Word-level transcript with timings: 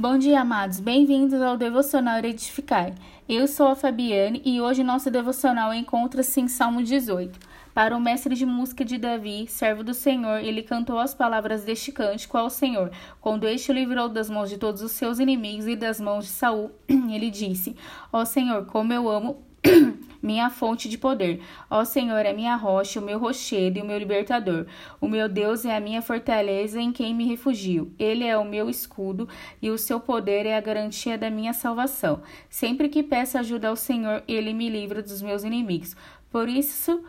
Bom 0.00 0.16
dia, 0.16 0.42
amados. 0.42 0.78
Bem-vindos 0.78 1.42
ao 1.42 1.56
Devocional 1.56 2.20
Edificar. 2.20 2.94
Eu 3.28 3.48
sou 3.48 3.66
a 3.66 3.74
Fabiane 3.74 4.40
e 4.44 4.60
hoje 4.60 4.84
nosso 4.84 5.10
devocional 5.10 5.74
encontra-se 5.74 6.40
em 6.40 6.46
Salmo 6.46 6.84
18. 6.84 7.36
Para 7.74 7.96
o 7.96 8.00
mestre 8.00 8.36
de 8.36 8.46
música 8.46 8.84
de 8.84 8.96
Davi, 8.96 9.48
servo 9.48 9.82
do 9.82 9.92
Senhor, 9.92 10.38
ele 10.38 10.62
cantou 10.62 11.00
as 11.00 11.16
palavras 11.16 11.64
deste 11.64 11.90
cântico 11.90 12.38
ao 12.38 12.48
Senhor. 12.48 12.92
Quando 13.20 13.48
este 13.48 13.72
o 13.72 13.74
livrou 13.74 14.08
das 14.08 14.30
mãos 14.30 14.48
de 14.48 14.56
todos 14.56 14.82
os 14.82 14.92
seus 14.92 15.18
inimigos 15.18 15.66
e 15.66 15.74
das 15.74 16.00
mãos 16.00 16.26
de 16.26 16.30
Saul, 16.30 16.70
ele 16.88 17.28
disse: 17.28 17.74
Ó 18.12 18.24
Senhor, 18.24 18.66
como 18.66 18.92
eu 18.92 19.08
amo 19.08 19.42
minha 20.22 20.50
fonte 20.50 20.88
de 20.88 20.98
poder. 20.98 21.40
Ó 21.70 21.84
Senhor 21.84 22.24
é 22.24 22.32
minha 22.32 22.56
rocha, 22.56 23.00
o 23.00 23.02
meu 23.02 23.18
rochedo 23.18 23.78
e 23.78 23.82
o 23.82 23.84
meu 23.84 23.98
libertador. 23.98 24.66
O 25.00 25.08
meu 25.08 25.28
Deus 25.28 25.64
é 25.64 25.76
a 25.76 25.80
minha 25.80 26.02
fortaleza 26.02 26.80
em 26.80 26.92
quem 26.92 27.14
me 27.14 27.26
refugio. 27.26 27.92
Ele 27.98 28.24
é 28.24 28.36
o 28.36 28.44
meu 28.44 28.68
escudo 28.68 29.28
e 29.60 29.70
o 29.70 29.78
seu 29.78 30.00
poder 30.00 30.46
é 30.46 30.56
a 30.56 30.60
garantia 30.60 31.16
da 31.16 31.30
minha 31.30 31.52
salvação. 31.52 32.22
Sempre 32.48 32.88
que 32.88 33.02
peço 33.02 33.38
ajuda 33.38 33.68
ao 33.68 33.76
Senhor, 33.76 34.22
ele 34.26 34.52
me 34.52 34.68
livra 34.68 35.02
dos 35.02 35.22
meus 35.22 35.44
inimigos. 35.44 35.96
Por 36.30 36.48
isso, 36.48 37.02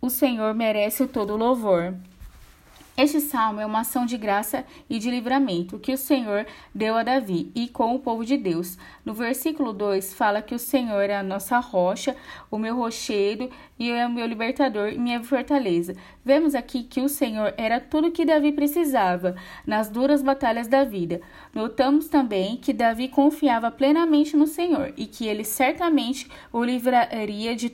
o 0.00 0.10
Senhor 0.10 0.52
merece 0.54 1.06
todo 1.06 1.36
louvor. 1.36 1.94
Este 2.94 3.20
salmo 3.20 3.58
é 3.58 3.64
uma 3.64 3.80
ação 3.80 4.04
de 4.04 4.18
graça 4.18 4.66
e 4.88 4.98
de 4.98 5.10
livramento 5.10 5.78
que 5.78 5.94
o 5.94 5.96
Senhor 5.96 6.46
deu 6.74 6.94
a 6.94 7.02
Davi 7.02 7.50
e 7.54 7.66
com 7.66 7.94
o 7.94 7.98
povo 7.98 8.22
de 8.22 8.36
Deus. 8.36 8.76
No 9.02 9.14
versículo 9.14 9.72
2 9.72 10.12
fala 10.12 10.42
que 10.42 10.54
o 10.54 10.58
Senhor 10.58 11.08
é 11.08 11.16
a 11.16 11.22
nossa 11.22 11.58
rocha, 11.58 12.14
o 12.50 12.58
meu 12.58 12.76
rochedo 12.76 13.48
e 13.78 13.90
é 13.90 14.06
o 14.06 14.10
meu 14.10 14.26
libertador 14.26 14.88
e 14.88 14.98
minha 14.98 15.22
fortaleza. 15.24 15.96
Vemos 16.22 16.54
aqui 16.54 16.82
que 16.82 17.00
o 17.00 17.08
Senhor 17.08 17.54
era 17.56 17.80
tudo 17.80 18.10
que 18.10 18.26
Davi 18.26 18.52
precisava 18.52 19.36
nas 19.66 19.88
duras 19.88 20.22
batalhas 20.22 20.68
da 20.68 20.84
vida. 20.84 21.22
Notamos 21.54 22.08
também 22.08 22.58
que 22.58 22.74
Davi 22.74 23.08
confiava 23.08 23.70
plenamente 23.70 24.36
no 24.36 24.46
Senhor 24.46 24.92
e 24.98 25.06
que 25.06 25.26
ele 25.26 25.44
certamente 25.44 26.30
o 26.52 26.62
livraria 26.62 27.56
de 27.56 27.70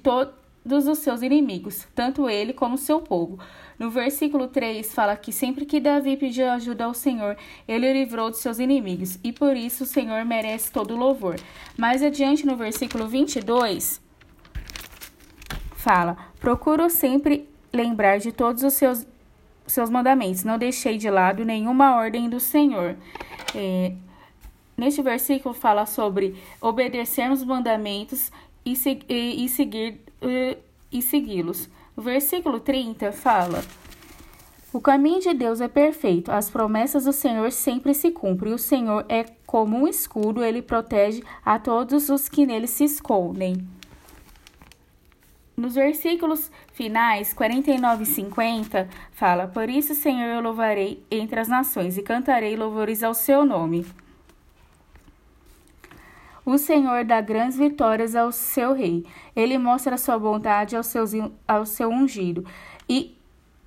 todos 0.68 0.86
os 0.86 0.98
seus 0.98 1.22
inimigos, 1.22 1.86
tanto 1.94 2.28
ele 2.28 2.52
como 2.52 2.76
seu 2.76 3.00
povo. 3.00 3.38
No 3.78 3.90
versículo 3.90 4.48
3 4.48 4.92
fala 4.92 5.16
que 5.16 5.32
sempre 5.32 5.64
que 5.64 5.80
Davi 5.80 6.16
pediu 6.16 6.50
ajuda 6.50 6.84
ao 6.84 6.94
Senhor, 6.94 7.36
ele 7.66 7.88
o 7.88 7.92
livrou 7.92 8.30
de 8.30 8.36
seus 8.36 8.58
inimigos, 8.58 9.18
e 9.24 9.32
por 9.32 9.56
isso 9.56 9.84
o 9.84 9.86
Senhor 9.86 10.24
merece 10.24 10.70
todo 10.70 10.96
louvor. 10.96 11.36
Mais 11.76 12.02
adiante 12.02 12.46
no 12.46 12.56
versículo 12.56 13.08
22 13.08 14.00
fala: 15.74 16.16
Procuro 16.38 16.90
sempre 16.90 17.48
lembrar 17.72 18.18
de 18.18 18.30
todos 18.30 18.62
os 18.62 18.74
seus 18.74 19.06
seus 19.66 19.90
mandamentos, 19.90 20.44
não 20.44 20.56
deixei 20.56 20.96
de 20.96 21.10
lado 21.10 21.44
nenhuma 21.44 21.94
ordem 21.94 22.28
do 22.28 22.40
Senhor. 22.40 22.96
É, 23.54 23.92
neste 24.76 25.02
versículo 25.02 25.54
fala 25.54 25.84
sobre 25.84 26.42
obedecermos 26.58 27.40
os 27.40 27.46
mandamentos 27.46 28.32
e, 28.64 28.72
e, 29.10 29.44
e 29.44 29.48
seguir 29.48 30.07
e, 30.20 31.02
segui-los. 31.02 31.68
O 31.96 32.02
versículo 32.02 32.60
30 32.60 33.12
fala: 33.12 33.62
O 34.72 34.80
caminho 34.80 35.20
de 35.20 35.34
Deus 35.34 35.60
é 35.60 35.68
perfeito, 35.68 36.30
as 36.30 36.50
promessas 36.50 37.04
do 37.04 37.12
Senhor 37.12 37.50
sempre 37.52 37.94
se 37.94 38.10
cumprem. 38.10 38.52
O 38.52 38.58
Senhor 38.58 39.04
é 39.08 39.24
como 39.46 39.76
um 39.76 39.88
escudo, 39.88 40.44
ele 40.44 40.62
protege 40.62 41.22
a 41.44 41.58
todos 41.58 42.08
os 42.08 42.28
que 42.28 42.46
nele 42.46 42.66
se 42.66 42.84
escondem. 42.84 43.56
Nos 45.56 45.74
versículos 45.74 46.52
finais, 46.72 47.32
49 47.32 48.04
e 48.04 48.06
50, 48.06 48.88
fala: 49.10 49.48
Por 49.48 49.68
isso, 49.68 49.92
Senhor, 49.92 50.28
eu 50.28 50.40
louvarei 50.40 51.02
entre 51.10 51.40
as 51.40 51.48
nações 51.48 51.98
e 51.98 52.02
cantarei 52.02 52.56
louvores 52.56 53.02
ao 53.02 53.12
seu 53.12 53.44
nome. 53.44 53.84
O 56.48 56.56
Senhor 56.56 57.04
dá 57.04 57.20
grandes 57.20 57.58
vitórias 57.58 58.16
ao 58.16 58.32
seu 58.32 58.72
rei. 58.72 59.04
Ele 59.36 59.58
mostra 59.58 59.98
sua 59.98 60.18
bondade 60.18 60.74
ao, 60.74 60.82
seus, 60.82 61.12
ao 61.46 61.66
seu 61.66 61.90
ungido 61.90 62.42
e, 62.88 63.14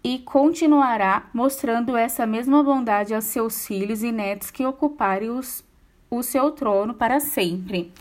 e 0.03 0.17
continuará 0.17 1.29
mostrando 1.31 1.95
essa 1.95 2.25
mesma 2.25 2.63
bondade 2.63 3.13
aos 3.13 3.25
seus 3.25 3.67
filhos 3.67 4.01
e 4.01 4.11
netos 4.11 4.49
que 4.49 4.65
ocuparem 4.65 5.29
os, 5.29 5.63
o 6.09 6.23
seu 6.23 6.49
trono 6.53 6.95
para 6.95 7.19
sempre. 7.19 7.93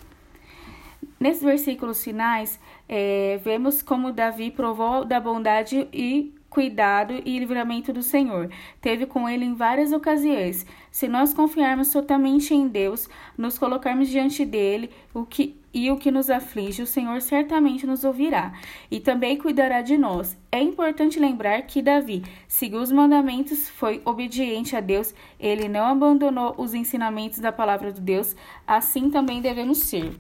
Nesses 1.21 1.43
versículos 1.43 2.03
finais, 2.03 2.59
é, 2.89 3.39
vemos 3.45 3.83
como 3.83 4.13
Davi 4.13 4.51
provou 4.51 5.05
da 5.05 5.21
bondade 5.21 5.89
e 5.93 6.33
cuidado 6.51 7.15
e 7.25 7.39
livramento 7.39 7.93
do 7.93 8.03
Senhor. 8.03 8.51
Teve 8.81 9.07
com 9.07 9.29
ele 9.29 9.45
em 9.45 9.55
várias 9.55 9.93
ocasiões. 9.93 10.67
Se 10.91 11.07
nós 11.07 11.33
confiarmos 11.33 11.91
totalmente 11.93 12.53
em 12.53 12.67
Deus, 12.67 13.09
nos 13.39 13.57
colocarmos 13.57 14.09
diante 14.09 14.45
dele, 14.45 14.91
o 15.15 15.25
que 15.25 15.57
e 15.73 15.89
o 15.89 15.97
que 15.97 16.11
nos 16.11 16.29
aflige, 16.29 16.83
o 16.83 16.87
Senhor 16.87 17.21
certamente 17.23 17.87
nos 17.87 18.03
ouvirá 18.03 18.53
e 18.91 18.99
também 18.99 19.37
cuidará 19.37 19.81
de 19.83 19.97
nós. 19.97 20.37
É 20.51 20.61
importante 20.61 21.21
lembrar 21.21 21.63
que 21.63 21.81
Davi 21.81 22.25
seguiu 22.49 22.81
os 22.81 22.91
mandamentos, 22.91 23.69
foi 23.69 24.03
obediente 24.05 24.75
a 24.75 24.81
Deus, 24.81 25.15
ele 25.39 25.69
não 25.69 25.87
abandonou 25.87 26.57
os 26.59 26.75
ensinamentos 26.75 27.39
da 27.39 27.53
palavra 27.53 27.93
de 27.93 28.01
Deus, 28.01 28.35
assim 28.67 29.11
também 29.11 29.41
devemos 29.41 29.79
ser. 29.79 30.19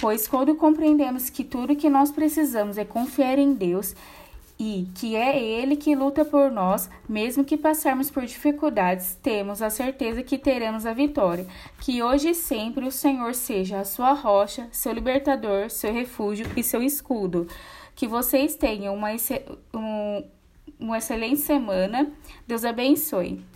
Pois 0.00 0.28
quando 0.28 0.54
compreendemos 0.54 1.30
que 1.30 1.42
tudo 1.42 1.74
que 1.74 1.90
nós 1.90 2.12
precisamos 2.12 2.78
é 2.78 2.84
confiar 2.84 3.38
em 3.38 3.54
Deus, 3.54 3.94
e 4.58 4.88
que 4.94 5.16
é 5.16 5.40
Ele 5.42 5.76
que 5.76 5.94
luta 5.94 6.24
por 6.24 6.50
nós, 6.50 6.88
mesmo 7.08 7.44
que 7.44 7.56
passarmos 7.56 8.10
por 8.10 8.24
dificuldades, 8.24 9.18
temos 9.22 9.60
a 9.60 9.68
certeza 9.68 10.22
que 10.22 10.38
teremos 10.38 10.86
a 10.86 10.92
vitória. 10.92 11.46
Que 11.80 12.02
hoje 12.02 12.30
e 12.30 12.34
sempre 12.34 12.86
o 12.86 12.92
Senhor 12.92 13.34
seja 13.34 13.80
a 13.80 13.84
sua 13.84 14.12
rocha, 14.12 14.68
seu 14.70 14.92
libertador, 14.92 15.70
seu 15.70 15.92
refúgio 15.92 16.46
e 16.56 16.62
seu 16.62 16.82
escudo. 16.82 17.48
Que 17.96 18.06
vocês 18.06 18.54
tenham 18.54 18.94
uma, 18.94 19.08
um, 19.74 20.24
uma 20.78 20.98
excelente 20.98 21.40
semana. 21.40 22.10
Deus 22.46 22.64
abençoe. 22.64 23.53